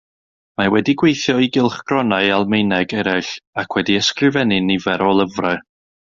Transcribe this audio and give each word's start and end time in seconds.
Mae 0.59 0.69
wedi 0.75 0.93
gweithio 1.01 1.33
i 1.47 1.49
gylchgronau 1.57 2.31
Almaeneg 2.37 2.95
eraill 3.01 3.29
ac 3.65 3.77
wedi 3.81 3.99
ysgrifennu 4.05 4.57
nifer 4.71 5.05
o 5.11 5.17
lyfrau. 5.19 5.61